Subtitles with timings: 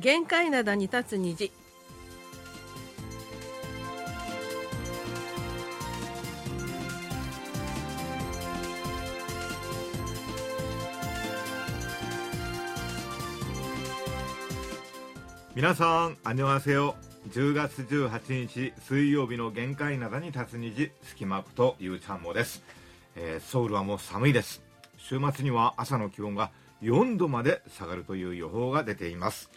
[0.00, 1.50] 限界灘に立つ虹
[15.56, 16.94] 皆さん、あにわせよ。
[17.30, 22.62] 10月18日水曜日の限界灘に立つ虹、スキマップとゆうちゃんもです、
[23.16, 24.62] えーソウルはもう寒いです。
[24.96, 26.52] 週末には朝の気温が
[26.82, 29.50] 4度まで下がるという予報が出ています。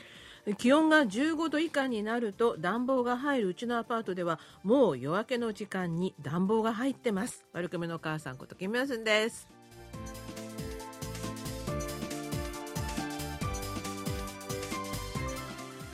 [0.58, 7.46] 気温が15度以下になると暖房が入るうちのアパートではもう夜明けの時間に暖房が入ってます。
[7.54, 9.48] 悪くめのお母さんことキムヤスンです。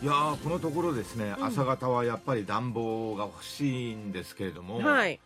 [0.01, 5.19] いやーこのところですね、朝方はやっぱり暖房が欲しいんですけれども、、はい。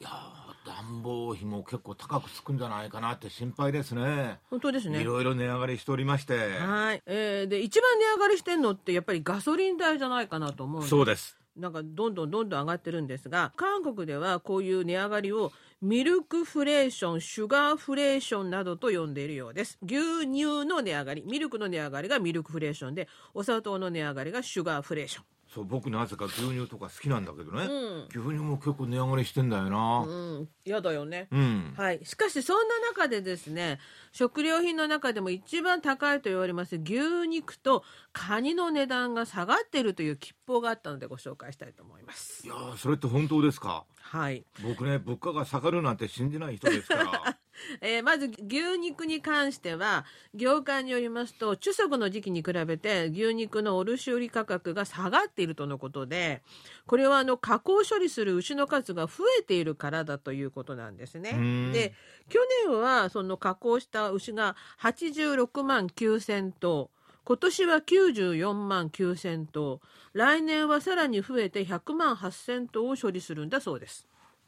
[0.00, 4.38] いやー暖房費も結構高くつくんじゃないかなって心配ですね。
[4.50, 5.00] 本当ですね。
[5.00, 11.36] いろいろ値上がりしておりまして、はい、えーで一番値上がりしてんのってやっぱりガソリン代じゃないかなと思うそうです。
[11.56, 19.78] なんかどんどんどんどん上がってるんですが韓国ではこういう値上がりをミルクフレーションシュガーフレーションなどと呼んでいるようです。
[19.84, 28.04] 牛乳の値上がりミルクの値上がりがミルクフレーションでお砂糖の値上がりがシュガーフレーションそう僕なぜか牛乳とか好きなんだけどね、うん。
[28.08, 30.00] 牛乳も結構値上がりしてんだよな。
[30.00, 30.48] うん。
[30.64, 31.28] やだよね。
[31.30, 33.78] うん、はい、しかしそんな中でですね
[34.10, 42.44] 食料品の中でも一番高いと言われます牛肉とカニの値段が下がっているという吉報があったのでご紹介したいと思います。
[42.44, 43.84] いやーそれって本当ですか？
[44.00, 47.36] はい、僕ね物価が下がるなんて信じない人ですから
[47.80, 56.42] えーまず牛肉に関しては業界によりますと中足の時期に比べて牛肉の卸売価格が下がっているとのことで
[56.86, 61.72] これはあの加工処理する牛の数が増えているからだということなんですねうん。
[61.72, 61.94] で
[62.28, 66.90] 去年はその加工した牛が86万9,000頭
[67.24, 69.80] 今年は94万9,000頭
[70.12, 74.06] 来年はさらに増えて100万8,000頭を処理するんだそうです。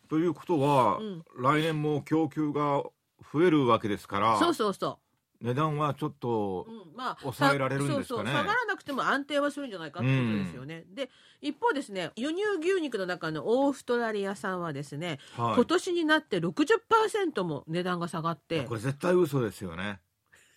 [0.09, 2.85] ということは、うん来年も供給が
[3.33, 5.45] 増えるわけですからそうそうそう。
[5.45, 8.05] 値段はちょっと、うんまあ、抑えられるんですかね。
[8.07, 10.85] そうそう下がらなくても安定はするんじゃないかってことですよね。
[10.95, 11.11] で
[11.43, 15.55] 一方ですね輸入牛肉の中のオーストラリア産はですね、はい。
[15.55, 18.63] 今年になって60%も値段が下がって。
[18.63, 20.01] これ絶対嘘ですよね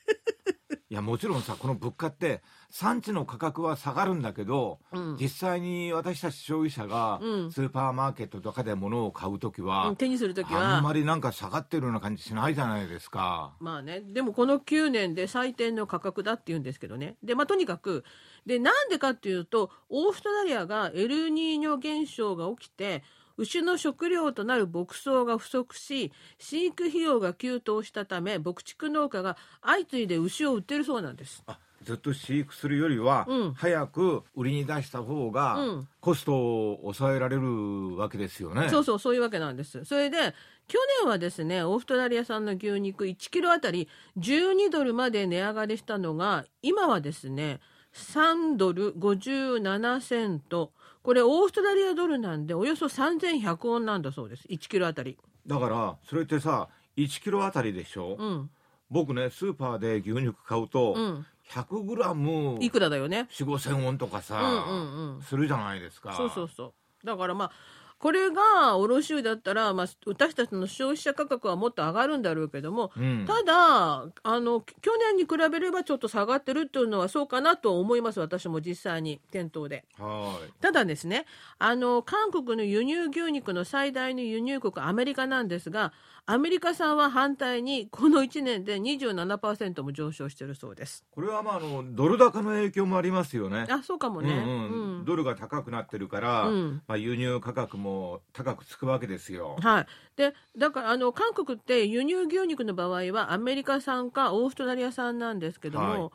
[0.90, 13.54] いやもちろんさこの物価って産地の価格は下がるんだけど、うん実際に私たち消費者がうんスーパーマーケットとかで物を買う時は、うん手にする時はあんまりなんか下がってるような感じしないじゃないですか。
[13.60, 17.18] まあね、でもこの9年で最低の価格だって言うんですけどね。
[17.24, 18.04] で、まあとにかく、
[18.46, 23.04] で、なんでかっていうと、オーストラリアがエルニーニョ現象が起きて、
[23.40, 31.42] 牛の食料となる牧草が不足し、飼育費用が急騰したため、牧畜農家が相次いで牛を売ってるそうなんです。
[31.48, 38.68] あずっと飼育するよりは、うん早く売りに出した方が、うんコストを抑えられるわけですよね。
[38.70, 39.86] そうそう、そういうわけなんです。
[39.86, 40.36] それで、
[40.68, 47.62] 去年はですね、オーストラリア産の牛肉1キロあたり12ドルまで値上がりしたのが、今はですね、
[47.94, 50.74] 3ドル57セント。
[51.02, 54.48] これ、オーストラリアドルなんで、およそ3100ウォンなんだそうです。
[54.50, 55.18] 1キロあたり。
[55.48, 58.50] だからそれってさ1キロあたりでしょ、うん。
[58.92, 61.26] 僕ねスーパーで牛肉買うと、うん。
[61.50, 66.14] 100グラムいくらだよね？4 5千ウォンとかさ、うんうんうんするじゃないですか。
[66.14, 66.74] そうそうそ
[67.04, 67.06] う。
[67.06, 67.52] だからまあ、
[68.00, 79.86] これが卸売だったら、まあ、私たちの消費者価格はもっと上がるんだろうけども、うんただあの去年に比べればちょっと下がってるっていうのはそうかなと思います私も実際に店頭で。
[79.98, 81.26] はいただですね
[81.58, 85.94] あの韓国の輸入牛肉の最大の輸入国アメリカなんですが
[86.26, 91.04] アメリカ産は反対にこの1年で27%も上昇してるそうです。
[91.12, 93.66] これはまああのドル高の影響もありますよね。
[93.70, 94.32] あそうかもね。
[94.32, 97.89] うんうんうんドルが高くなってるから、うんまあ、輸入価格も
[98.34, 99.58] 高くつくわけですよ。
[99.62, 99.86] はい、
[100.16, 106.10] でだからあの韓国って輸入牛肉の場合はアメリカ産かオーストラリア産なんですけども、はい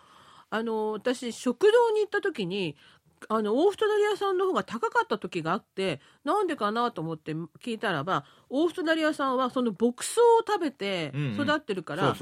[0.50, 2.76] あの私食堂に行った時に
[3.28, 12.14] あのオーストラリア産の方が高かった時があってなんでかなと思って聞いたらばオーストラリア産はその牧草を食べて育ってるから。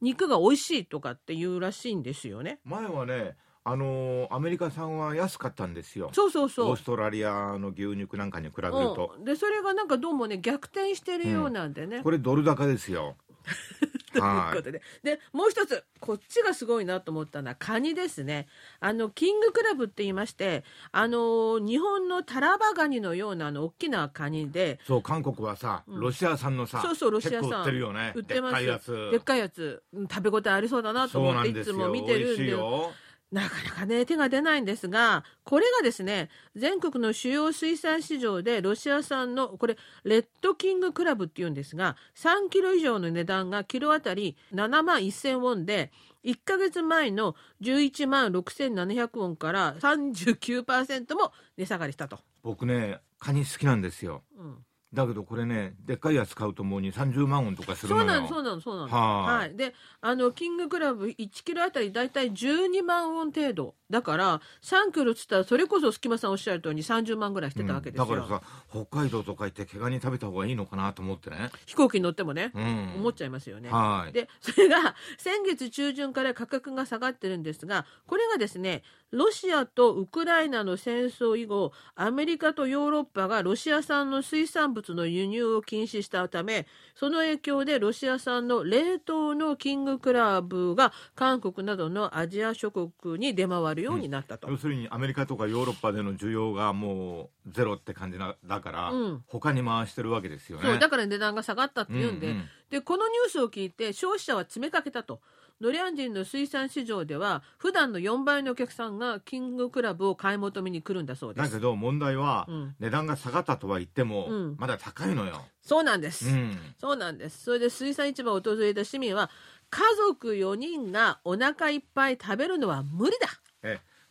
[0.00, 2.60] 肉が美味しいとかっていうらしいんですよね。
[2.64, 6.10] 前はね、あのーアメリカ産は安かったんですよ。
[6.12, 12.00] そうそうそうオーストラリアの牛肉なんかに比べると、うん、でそれがなんかどうもね逆転してるようなんでね。
[12.02, 13.16] これドル高ですよ。
[14.12, 18.48] というはいことで、でもう一つこっちがすごいなと思ったのはカニですね
[18.80, 28.12] あのキングクラブって言いましてあの日本のタラバガニのようなあの大きなカニでそう韓国はさ、うんロシア産のさ、そうそうロシア産売ってるよね。
[28.16, 29.10] 売ってますでっかいやつ。
[29.10, 31.64] でっかいやつうん食べ応えありそうだなと思ってい。
[31.64, 32.92] つも見てるんで美味しいよ。
[33.32, 45.92] なかなかね、手が出ないんですが、これがですね、全国の主要水産市場でロシア産の、これ、レッドキングクラブっていうんですが、3キロ以上の値段がキロあたり7万1000ウォンで、
[46.24, 52.18] 1ヶ月前の11万6700ウォンから39%も値下がりしたと。
[52.42, 58.88] 僕ねカニ好きなんですようんだけどこれねでっかいやつ買うともう2 3 0万ウォンとかするそうなのそうなのそうなの。
[58.88, 59.38] はい。
[59.38, 59.56] はい。
[59.56, 71.50] であのキングクラブ1キロあたりだいたい12万ウォン程度だから3キロっつったらそれこそ隙間さんおっしゃる通り30万ぐらいしてたわけですよ、うんだからさ北海道とか行って毛ガニ食べた方がいいのかなと思ってね。
[71.66, 72.92] 飛行機に乗ってもね、うん。
[72.96, 73.68] 思っちゃいますよね。
[73.68, 74.12] はい。
[74.12, 94.50] でそれが先月中旬から価格が下がってるんですがこれがですねロシアとウクライナの戦争以後アメリカとヨーロッパがロシア産の水産物の輸入を禁止したためその影響でロシア産の冷凍のキングクラブが韓国などのアジア諸国に出回るようになったと。
[94.50, 105.20] 要するにアメリカとかヨーロッパでの需要がもうゼロって感じなだから、うん他に回してるわけですよねそうだから値段が下がったっていうんで,、うんうんでこのニュースを聞いて消費者は詰めかけたと。
[105.60, 111.50] ノリアン人の水産市場では普段の4倍のお客さんがキングクラブを買い求めに来るんだそうです。
[111.50, 117.44] だけど問題は、うん値段が下がったとは言っても、うんまだ高いのよ、そうなんです、うん、そうなんです。
[117.44, 119.28] それで水産市場を訪れた市民は
[119.68, 123.28] 家族4人がお腹いっぱい食べるのは無理だ。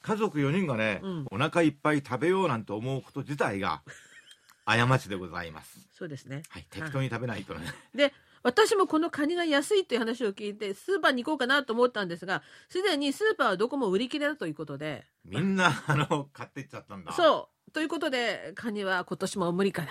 [0.04, 1.26] え家族4人がね、うん。
[1.32, 3.82] お腹いっぱい食べようなんて思うこと自体が
[4.66, 6.44] 過ちでございます、そうですね。
[6.50, 8.14] はい、適当に食べないとね、で
[8.44, 15.06] 私もこのカニが安いという話を聞いてスーパーに行こうかなと思ったんですがすでにスーパーはどこも売り切れだということで。
[15.26, 17.12] みんなあの買ってっちゃったんだ。
[17.14, 19.90] そうということでカニは今年も無理かな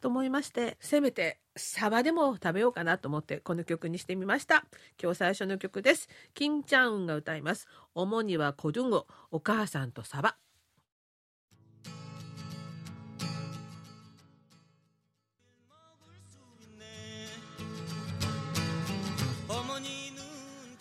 [0.00, 4.64] と思いましてせめてサバでも食べようかなと思ってこの曲にしてみました。
[5.02, 6.08] 今日最初の曲です。
[6.34, 7.66] キンチャンウンが歌います。
[7.94, 10.36] 主にはコドゥンゴお母さんとサバ。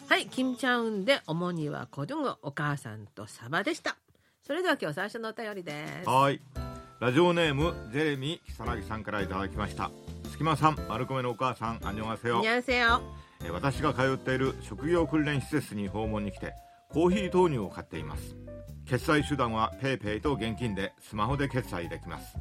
[0.10, 3.98] はい、キムチャウンで主にはコドゥンゴお母さんとサバでした
[4.48, 5.74] それでは今日最初のお便りで
[6.04, 6.10] す。
[6.10, 6.40] はい。
[7.02, 9.92] ラジオネームジェレミー木更さんからいただきました。
[10.32, 13.02] 隙間さん丸米のお母さんあんにょんあせよにゃんせよ
[13.52, 16.54] 私が通っている職業訓練施設に訪問に来て
[16.88, 18.38] コーヒー豆乳を買っています。
[18.86, 22.38] 決済手段はペイペイと現金でスマホで決済できます。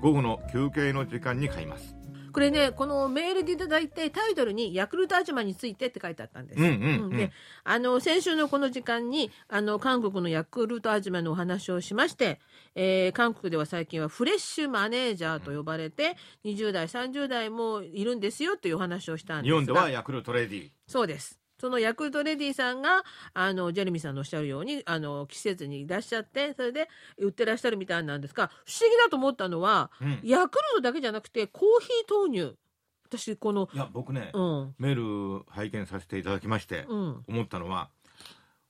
[0.00, 1.96] 午後の休憩の時間に買います。
[2.32, 6.60] これねこのメールでいただいてタイトルに「ヤクルトアジマについて」って書いてあったんです。
[6.60, 7.16] うんうんうん。
[7.16, 7.32] で
[7.64, 12.40] あの先週のこの時間にあの韓国のヤクルトアジマのお話をしまして、
[12.74, 19.60] えー韓国では最近はフレッシュマネージャーと呼ばれて、20代30代もいるんですよというお話をしたんですが。
[19.60, 21.39] 日本ではヤクルトレディそうです。
[21.60, 23.04] そのヤクルトレディさんが
[23.34, 30.20] あのジェレミーさんのおっしゃるようにあの季節にいらっしゃってそれで売ってらっしゃるみたいなんですが不思議だと思ったのは、うん。
[30.24, 32.56] ヤクルトだけじゃなくてコーヒー豆乳。
[33.04, 34.74] 私このいや僕ね、うん。
[34.78, 37.24] メール拝見させていただきまして、うん。
[37.28, 37.90] 思ったのは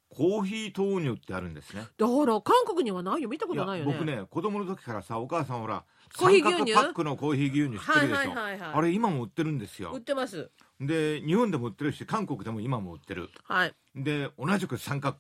[0.08, 1.82] コーヒー豆乳ってあるんですね。
[1.96, 3.28] だから韓国にはないよ。
[3.28, 3.92] 見たことないよね。
[3.92, 5.84] 僕ね子供の時からさお母さんほら
[6.18, 6.74] コーヒー牛乳？
[6.74, 8.70] パックのコーヒー牛乳知ってるでしょ、はいはいはいはい。
[8.74, 9.92] あれ今も売ってるんですよ。
[9.94, 10.50] 売ってます
[10.80, 13.28] で日本でも売ってるし韓国でも今も売ってる。
[13.44, 13.74] はい。
[13.94, 15.16] で同じく三角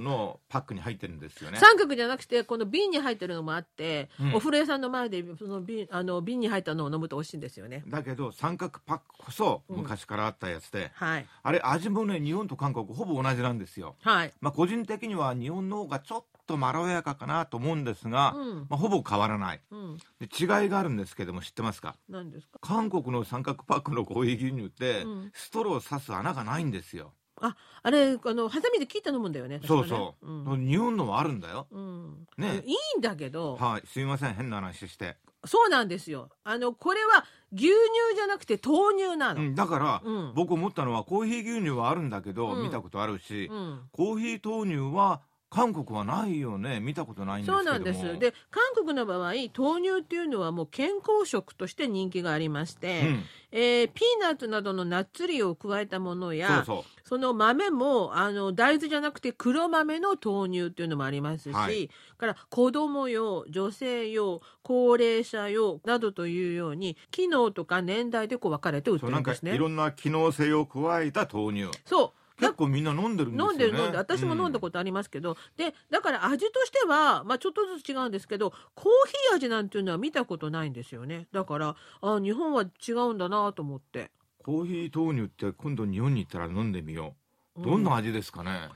[0.00, 1.58] のパックに入ってるんですよね。
[1.58, 4.34] 三角じゃなくてこの瓶に入ってるのもあって、うん。
[4.34, 7.84] お風呂屋さんの前でその瓶あの瓶に入ったのを飲むと美味しいんですよね。
[7.88, 9.76] だけど三角パックこそうん。
[9.78, 11.26] 昔からあったやつで、はい。
[11.42, 13.96] あれ味もね日本と韓国ほぼ同じなんですよ。
[14.02, 14.32] はい。
[14.40, 18.66] まあ個人的には日本の方がちょっとまろやかかなと思うんですが、うん。
[18.68, 19.60] まあ、ほぼ変わらない。
[19.70, 19.98] うん。
[20.18, 21.94] で違いがあるんですけども知ってますか？
[22.08, 22.58] 何ですか？
[22.60, 25.30] 韓国の三角パックのコーヒー牛乳って、うん。
[25.32, 27.12] ストローを刺す穴がないんですよ。
[27.40, 30.66] ああれあのハサミで切った飲むんだよねそうそう、ん。
[30.66, 31.68] 日本のはあるんだよ。
[31.70, 32.26] うん。
[32.36, 32.62] ね。
[32.64, 33.86] いいんだけど、はい。
[33.86, 36.30] すいません変な話して、そうなんですよ。
[36.42, 37.72] あのこれは牛乳
[38.16, 40.32] じゃなくて豆乳なの、うん、だから、うん。
[40.34, 42.64] 僕思ったのはコーヒー牛乳はあるんだけど、うん。
[42.64, 43.80] 見たことあるし、うん。
[43.92, 46.78] コーヒー豆乳は韓国はないよね。
[46.78, 47.64] 見たことないんですけども。
[47.64, 48.18] そうなんです。
[48.18, 56.84] で韓国の場合豆乳っていうのはもう健康食として人気がありまして、うん、えーピーナッツなどのナッツ類を加えたものやそうそう。
[57.08, 61.88] その豆もあの大豆じゃなくて黒豆の豆乳っていうのもありますし、はい。
[62.18, 69.54] から子供用女性用高齢者用などというように機能とか年代でこう分かれて売ってそうなんかるんですね。
[69.54, 71.78] いろんな機能性を加えた豆乳。
[71.86, 73.50] そう結構みんな飲んでるんですよね。
[73.50, 73.98] 飲んでる飲んでる。
[73.98, 81.26] 私も飲んだことありますけど、でだから味としては、まあ、ちょっとずつ違うんですけどコーヒー味なんていうのは見たことないんですよね。
[81.32, 84.10] だからあ日本は違うんだなと思って。
[84.44, 87.14] コーヒー豆乳って今度日本に行ったら飲んでみよ
[87.56, 87.62] う。
[87.62, 88.70] どんな味ですかね、どん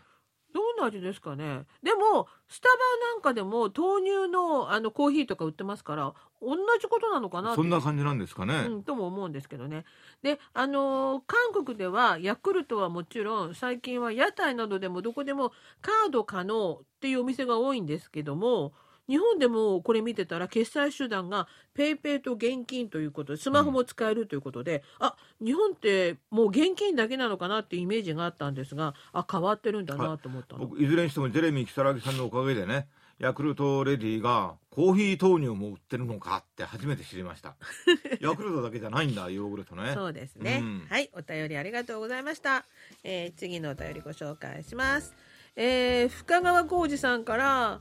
[0.82, 1.64] の味ですかね。
[1.82, 2.74] でもスタバ
[3.14, 9.84] なんかでも豆乳のあのコーヒーとか売ってますから同じことなのかなそんな感じなんですかね、うん、とも思うんですけどね。
[10.22, 18.72] であのー韓国ではヤクルトはもちろん最近は屋台などでもどこでもカード可能っていうお店が多いんですけども
[19.08, 32.86] 日本でもこれ見てたら決済手段がペイペイと現金ということでスマホも使えるということで、あ日本ってもう現金だけなのかなっていうイメージがあったんですがあ変わってるんだなと思ったの、僕いずれにしてもジェレミー如月さんのおかげでね
[33.18, 37.54] ヤクルトレディがコーヒー豆乳も売ってるのかって初めて知りました。
[38.20, 39.92] ヤクルトだけじゃないんだヨーグルトね。
[39.94, 40.86] そうですね、うん。
[40.88, 42.64] はいお便りありがとうございました、
[43.04, 45.14] えー次のお便りご紹介します、
[45.56, 47.80] えー深川浩二さんから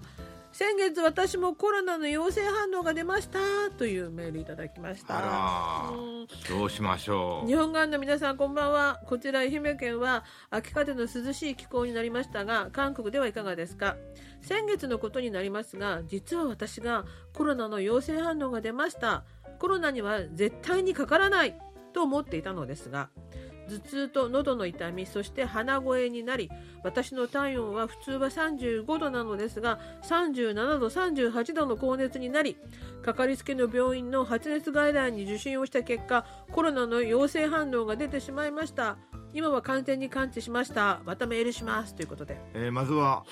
[0.54, 3.40] 先月私もコロナの陽性反応が出ました
[3.78, 5.18] というメールいただきました。
[5.18, 5.98] あら。
[5.98, 9.00] うんどうしましょ日本側の皆さんこんばんは。
[9.08, 13.96] こちら愛媛県は秋風の涼しい気候になりましたが韓国ではいかがですか？
[14.42, 19.24] 先月のことになりますが実は私がコロナの陽性反応が出ました。
[19.58, 21.56] コロナには絶対にかからない
[21.94, 23.10] と思っていたのですが
[23.72, 26.50] 頭痛と喉の痛みそして鼻声になり
[26.84, 32.58] 私の体温は普通は35度なのですが37度38度の高熱になり
[33.02, 38.98] かかりつけの病院の発熱外来に受診をした結果コロナの陽性反応が出てしまいました。
[39.34, 41.00] 今は完全に完治しました。
[41.06, 41.96] またメールします。
[41.96, 42.34] ということで。
[42.34, 43.24] う、えーまずは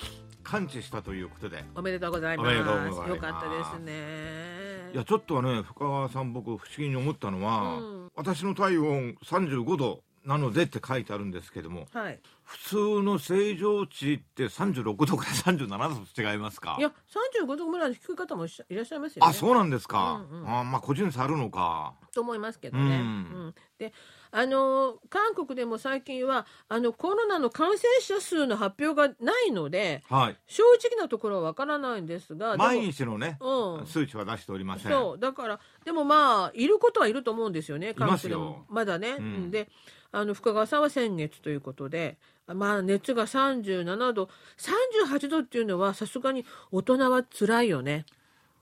[0.43, 1.63] 完治したということで。
[1.75, 2.47] おめでとうございます。
[2.47, 3.09] おめでとうございます。
[3.09, 4.91] よかったですね。
[4.93, 8.11] いやちょっとはね深川さん僕不思議に思ったのは、うん。
[8.15, 12.19] 私の体温35度なのでって書いてあるんですけどもはい。
[12.43, 16.77] 普通の正常値って36度から37度と違いますか？
[16.79, 16.91] いや
[17.43, 19.29] 35度ぐらいの低い方もいらっしゃいますよね。
[19.29, 20.59] あそうなんですか、うんうん。
[20.59, 21.93] あまあ個人差あるのか。
[22.11, 22.83] と思いますけどね。
[22.83, 22.91] うん。
[22.91, 22.97] う
[23.49, 23.55] ん。
[23.77, 23.93] で
[24.31, 30.37] あの韓国でも最近はあのコロナの感染者数の発表がないのではい。
[30.47, 33.85] 正直なところはわからないんですが毎日のね、うん。
[33.85, 34.91] 数値は出しておりません。
[34.91, 39.17] そうだからでもまあいることはいると思うんですよね韓国でいもますよまだね。
[39.19, 39.69] うんで
[40.11, 42.17] あの深川さんは先月ということで。
[42.53, 48.05] まあ熱が37度38度っていうのはさすがに大人は辛いよね、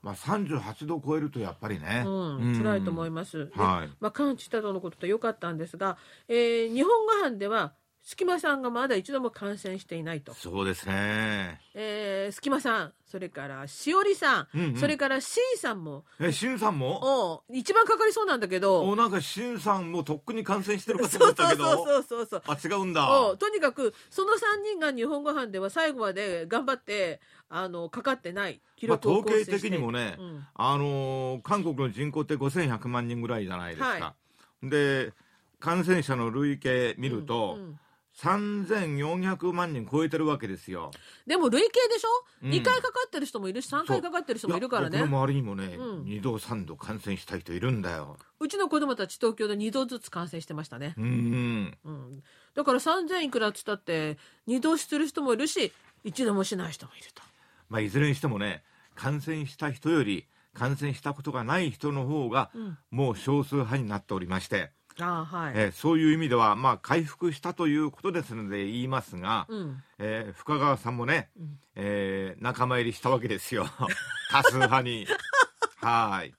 [0.02, 2.10] まあ、38度超えるとやっぱりね、う
[2.50, 3.46] ん、辛いと思いまます。
[3.46, 5.96] ではいまあ、完治したとのことでよかったんですが、
[6.28, 11.60] えー日本ご飯では隙間さんがまだ一度も感染していないと、そうですね。
[11.74, 14.76] えー、隙間さんそれからしおりさん、うんうん。
[14.76, 16.04] それからしんさんも。
[16.20, 17.00] えしんさんも？
[17.02, 18.88] おう一番かかりそうなんだけど。
[18.88, 21.64] おなんかしんさんもとっくに感染してるかとそうそう思ったけど。
[21.84, 23.20] そうそうそうあ違うんだ。
[23.20, 28.60] おうとにかくその3人が日本ご飯では最後まで頑張ってあのかかってない。
[28.76, 30.46] 記まあ、録を統計更新して、的にもね、うん。
[30.54, 34.14] あのー韓国の人口って5100万人ぐらいじゃないですか、は
[34.62, 35.12] で
[35.60, 37.80] 感染者の累計見ると、うんうん
[38.18, 40.90] 3400万人超えてるわけですよ。
[41.26, 42.08] でも累計でしょ、
[42.42, 42.50] うん。
[42.50, 44.98] 2回かかってる人もいるし3回かかってる人もいるからね。
[44.98, 46.02] や僕の周りにもね、うん。
[46.02, 48.16] 2度3度感染した人いるんだよ。
[48.40, 51.04] うちの子供たち東京で2度ずつ感染してましたね、うん。
[51.04, 51.78] うん。
[51.84, 52.22] うん、
[52.54, 55.72] だから3000いくらっつったって2度する人もいるし
[56.02, 57.22] 一度もしない人もいると。
[57.68, 58.64] まあ、いずれにしてもね
[58.96, 62.78] 感染した人より感染したことがない人の方が、ん。
[62.90, 71.58] もう少数派になっておりまして、ああはい、えーそういう意味では、まあ、回復したということですので言いますが、うん、えー深川さんもね、ん。
[71.76, 73.66] えー仲間入りしたわけですよ。
[74.30, 75.06] 多数派に。
[75.80, 76.34] はい。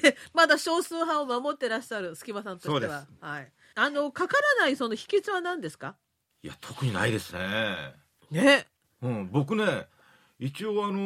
[0.00, 5.96] でまだ少数派を守ってらっしゃる隙間さんとしてそうでは、はい、あのかからないその秘訣は何ですか？
[6.42, 7.94] いや特にないですね、
[8.30, 8.66] ね。
[9.02, 9.86] うん、僕ね
[10.38, 10.98] 一応あの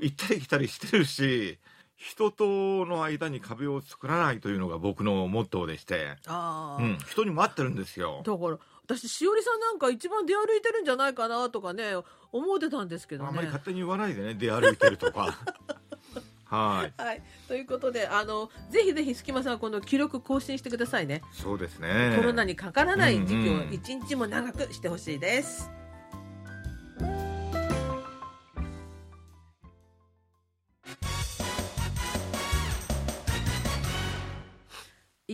[0.00, 1.58] ー行ったり来たりしてるし
[2.02, 8.22] 人との間に壁を作らないというのが僕のモットーでして、ああ、うん、人に待ってるんですよ。
[8.26, 11.94] だから私しおりさんなんか一番出歩いてるんじゃないかなとかね
[12.32, 13.28] 思ってたんですけどね。
[13.28, 15.38] あんまり勝手に言わないでね出歩いてるとか。
[16.44, 17.00] はい。
[17.00, 22.14] はい、ということであのぜひぜひ隙間さんこの記録更新してくださいね、そうですね。
[22.16, 23.72] コロナにかからない時期をうんうん。
[23.72, 25.81] 一日も長くしてほしいです、いっ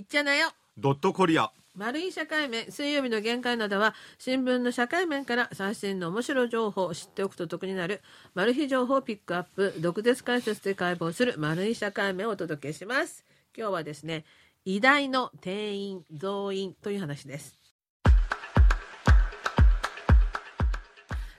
[0.09, 0.49] ちゃなよ。
[0.79, 1.51] ドットコリア。
[1.77, 8.01] 丸い社会面水曜日の限界などは新聞の社会面から最新の面白い情報を知っておくと得になる
[8.35, 13.27] マル秘情報をピックアップ毒舌解説で解剖する丸い社会面をお届けします。
[13.55, 14.25] 今日はですね
[14.65, 17.59] 偉大の定員増員という話です。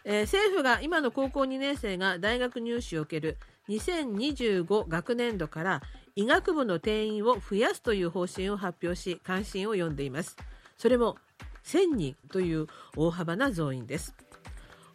[0.06, 5.82] えー政府が今の高校2年生が大学入試を受ける2025学年度から
[6.20, 10.36] 医学部の定員を増やすという方針を発表し関心を呼んでいます。
[10.78, 11.16] それも
[11.64, 14.14] 1000人という大幅な増員です。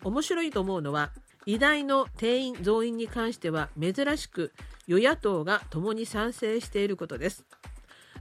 [0.02, 1.12] 面白いと思うのは
[1.46, 4.52] 偉大の定員増員に関しては珍しく
[4.86, 7.46] 与野党が共に賛成していることです。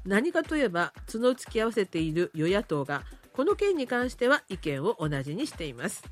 [0.06, 6.06] 何かといえば角を突き合わせている与野党がこの件に関しては意見を同じにしています。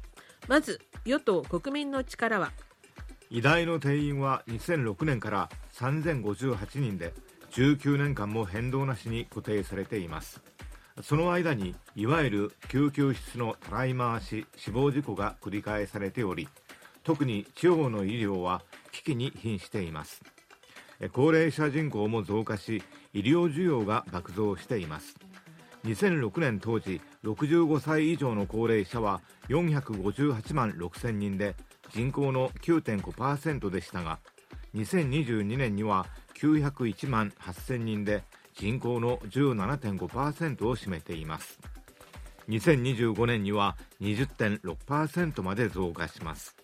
[0.50, 2.52] まず与党国民の力は
[3.34, 7.14] 偉大の定員は2006年から3058人で
[7.52, 10.42] 19年間も変動なしに固定されています。
[11.02, 16.50] その間にいわゆる救急室のたらい回し死亡事故が繰り返されており
[17.04, 18.62] 特に地方の医療は
[18.92, 20.22] 危機に瀕しています。
[21.14, 22.84] 高齢者人口も増加し
[23.14, 25.16] 医療需要が爆増しています。
[25.86, 31.56] 2006年当時65歳以上の高齢者は458万6000人で
[31.94, 34.20] 人口の9.5%でしたが
[34.76, 38.24] 2022年には901万8000人で
[38.56, 41.60] 人口の17.5%を占めています。
[42.50, 46.56] 2025年には20.6%まで増加します。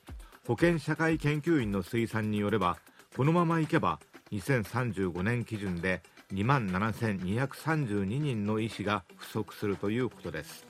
[0.48, 2.78] 保健社会研究院の推算によれば
[3.16, 4.00] このままいけば
[4.32, 6.02] 2035年基準で
[6.34, 10.66] 2万7232人の医師が不足するということです。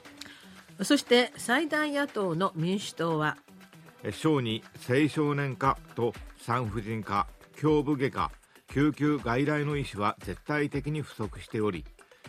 [0.83, 3.37] そして最大野党の民主党は
[4.11, 7.27] 小児青少年科と産婦人科
[7.61, 8.31] 胸部外科
[8.67, 11.85] 救急外来の医師は絶対的に不足しており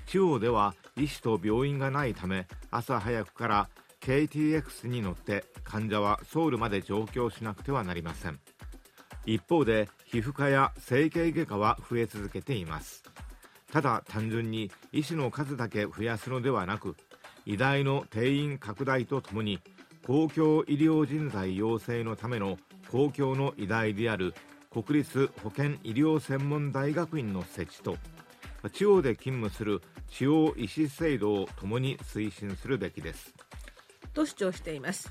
[0.06, 3.68] 地方では医師と病院がないため朝早くから
[4.00, 8.40] KTX に乗って患者はソウルまで上京しなくてはなりません。
[9.26, 13.02] 一方で皮膚科や整形外科は増え続けています。
[13.70, 16.96] ただ単純に医師の数だけ増やすのではなく
[17.44, 19.60] 医大の定員拡大とともに
[20.06, 22.58] 公共医療人材養成のための
[22.90, 24.34] 公共の医大である
[24.70, 27.96] 国立保健医療専門大学院の設置と
[28.72, 33.34] 地方で勤務する地方医師制度をともに推進するべきです。
[34.14, 35.10] と主張しています。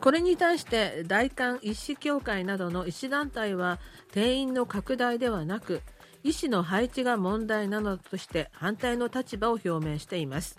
[0.00, 3.78] これに対して大韓医師協会などの医師団体は
[4.12, 5.80] 定員の拡大ではなく
[6.22, 10.58] 医師の配置が問題などとして反対の立場を表明しています。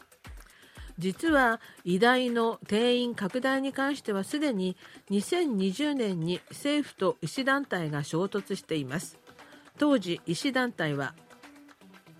[0.99, 4.75] 実は医大の定員拡大に関してはすでに
[5.09, 9.17] 2020年に政府と医師団体が衝突しています。
[9.77, 11.15] 当時医師団体は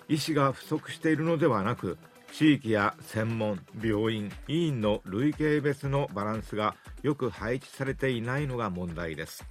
[0.08, 1.98] 医師が不足しているのではなく
[2.32, 9.46] 地域や専門病院医院の類型別のバランスがよく配置されていないのが問題です。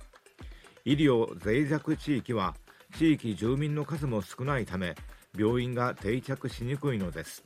[0.87, 2.55] 医療脆弱地域は
[2.97, 4.95] 地域住民の数も少ないため
[5.37, 7.45] 病院が定着しにくいのです。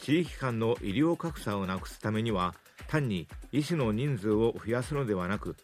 [0.00, 2.54] 地域間の医療格差をなくすためには
[2.88, 5.56] 単に医師の人数を増やすのではなく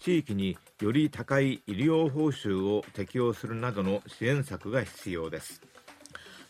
[0.00, 5.62] 地域により高い医療報酬を適用するなどの支援策が必要です。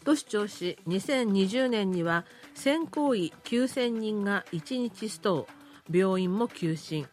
[0.04, 5.46] と主張し2020年には選考医9000人が1日スト
[5.90, 7.06] 病院も休診。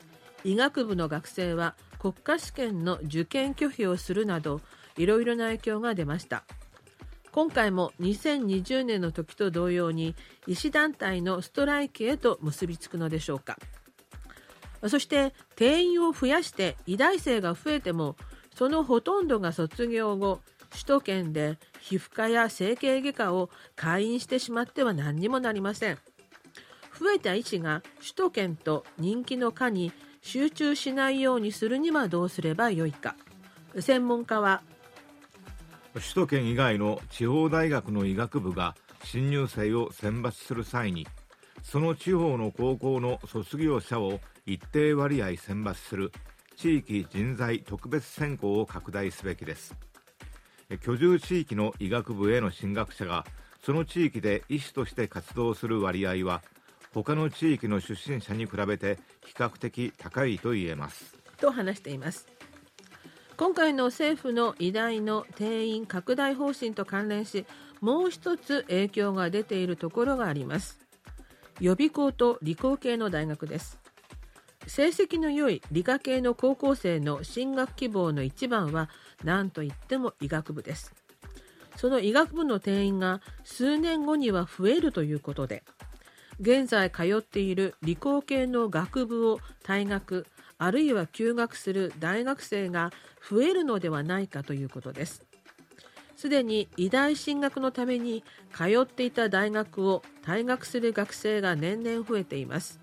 [0.43, 4.61] 医学部の学生は国家試験の受験拒否をするなど
[4.97, 6.43] いろいろな影響が出ました。
[7.31, 10.15] 今回も2020年の時と同様に
[10.47, 13.57] 医師団体のストライキへと結びつくのでしょうか。
[14.87, 18.15] そして定員を増やして医大生が増えても
[18.55, 20.41] そのほとんどが卒業後
[20.71, 25.99] 首都圏で皮膚科や整形外科を開院してしまっては何にもなりません。
[26.99, 29.91] 増えた医師が首都圏と人気の科に
[30.21, 33.15] 集中しないようにするにはどうすればよいか。
[33.79, 34.61] 専門家は
[35.95, 41.05] 首都圏以外の地方大学の医学部が新入生を選抜する際に
[41.63, 46.11] その地方の高校の卒業者を一定割合選抜する
[46.55, 49.75] 地域人材特別選考を拡大すべきです。
[50.81, 53.25] 居住地域の医学部への進学者が
[53.63, 56.41] その地域で医師として活動する割合は
[56.93, 61.15] 他の地域の出身者に比べて比較的高いと言えます。
[61.37, 62.27] と話しています。
[63.41, 67.47] 今回の政府の医大の定員拡大方針と関連し
[67.79, 70.77] もう一つ影響が出ているところがあります。
[71.59, 73.79] 予備校と理工系の大学です。
[74.67, 78.91] 成績の良い理科系の高校生の進学希望の一番は
[79.23, 80.93] 何といっても医学部です。
[81.77, 85.63] その医学部の定員が数年後には増えるということで
[86.39, 90.27] 現在通っている理工系の学部を退学
[90.63, 92.91] あるいは休学する大学生が
[93.27, 95.23] 増えるのではないかということです。
[96.15, 98.23] すでに医大進学のために
[98.55, 102.79] 通っていた大学を退学する学生が年々増えています。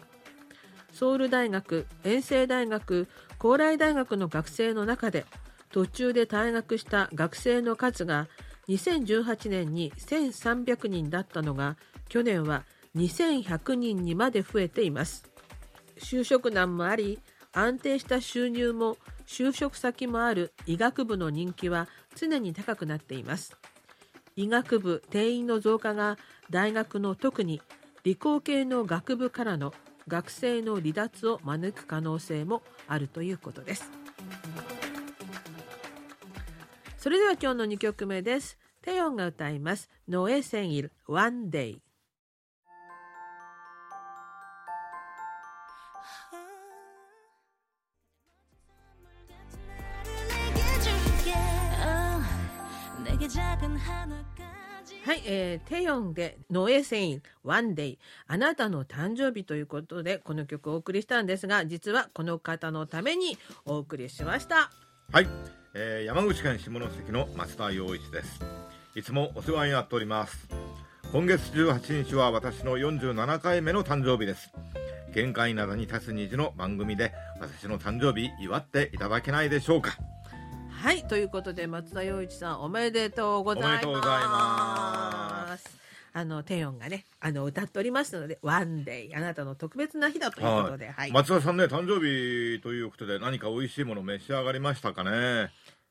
[0.92, 3.06] ソウル大学、遠征大学、
[3.38, 5.24] 高麗大学の学生の中で
[5.70, 8.26] 途中で退学した学生の数が
[8.68, 11.76] 2018年に1300人だったのが
[12.08, 12.64] 去年は
[12.96, 15.30] 2100人にまで増えています。
[16.00, 17.20] 就職難もあり
[17.52, 23.56] 安定した収入も就職先もある医学部の人気は常に高くなっています。
[24.36, 26.16] 医学部定員の増加が
[26.50, 27.60] 大学の特に
[28.04, 29.74] 理工系の学部からの
[30.06, 33.90] 学生の離脱を招く可能性もあるということです。
[36.96, 38.58] それでは今日の2曲目です。
[38.82, 39.90] テヨンが歌います。
[40.08, 40.92] ノエセンイル。
[41.06, 41.80] One Day はい、
[55.30, 57.98] えー、テヨンでノエセインワンデイ。
[58.26, 63.36] あなたの誕生日ということでこの曲をお送りしたんですが実はこの方のために
[63.66, 64.70] お送りしました。
[65.12, 65.28] はい、
[65.74, 68.40] えー、山口県下関の松田洋一です。
[68.94, 70.48] いつもお世話になっております。
[71.12, 74.50] 今月18日は私の47回目の誕生日です。
[75.12, 79.98] 限界などに立つ虹の番組で私の誕生日祝っていただけないでしょうか。
[80.70, 81.02] はい。
[81.08, 85.17] ということで松田洋一さんおめでとうございます。
[86.18, 95.50] あのテヨンがねあの歌っておりますので「ワンデイあなたの特別な日だということで、はい、はい、松田さんね誕生日ということで何か美味しいもの召し上がりましたかね？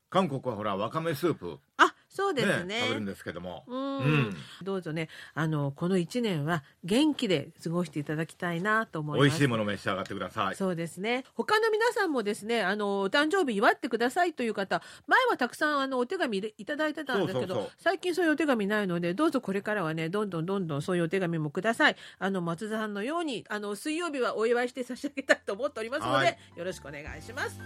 [0.10, 1.60] 韓国はほらわかめスープ。
[1.78, 1.87] あ
[2.18, 3.64] そうですね、ね、食べるんですけども。
[3.68, 5.08] うん、どうぞね。
[5.36, 9.28] あのこの一年は元気で過ごしていただきたいなと思います。
[9.28, 10.56] 美味しいもの召し上がってください。
[10.56, 11.26] そうですね。
[11.36, 21.96] 他の皆さんもですねあのお誕生日祝ってくださいという方前はたくさんあのお手紙いただいてたんですけど最近そういうお手紙ないのでどうぞこれからはねどんどんどんどんそういうお手紙もください。
[22.18, 27.60] あの松田さんのようにあの水曜日はお祝いして差し上げたいと思っておりますので、よろしくお願いします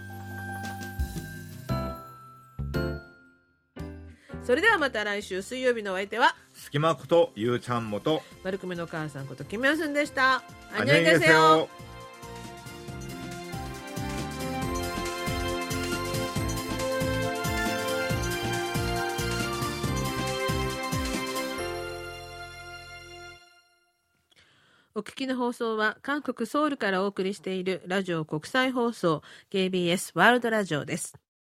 [4.44, 10.42] それではまた来週水曜日のお相手は隙間ことゆうちゃんもと丸組の母さんことキムヤスンでした
[10.76, 11.68] あにゃいですよ
[24.94, 31.14] お聞きの放送は韓国ソウルからお送りしているラジオ国際放送 KBS ワールドラジオです。